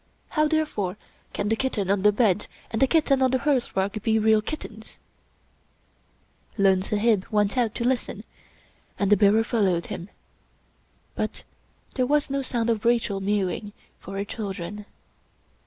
How, 0.29 0.47
therefore, 0.47 0.97
can 1.31 1.47
the 1.47 1.55
kitten 1.55 1.91
on 1.91 2.01
the 2.01 2.11
bed 2.11 2.47
and 2.71 2.81
the 2.81 2.87
kitten 2.87 3.21
on 3.21 3.29
the 3.29 3.37
hearthrug 3.37 4.01
be 4.01 4.17
real 4.17 4.41
kittens?" 4.41 4.97
Lone 6.57 6.81
Sahib 6.81 7.27
went 7.29 7.55
out 7.55 7.75
to 7.75 7.83
listen, 7.85 8.23
and 8.97 9.11
the 9.11 9.15
bearer 9.15 9.43
followed 9.43 9.85
him, 9.93 10.09
but 11.13 11.43
there 11.93 12.07
was 12.07 12.31
no 12.31 12.41
sound 12.41 12.71
of 12.71 12.83
Rachel 12.83 13.19
mewing 13.21 13.73
for 13.99 14.15
her 14.17 14.25
children. 14.25 14.87